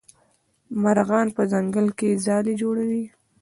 مرغان 0.83 1.27
په 1.35 1.41
ځنګل 1.51 1.87
کې 1.97 2.19
ځالې 2.25 2.53
جوړوي. 2.61 3.03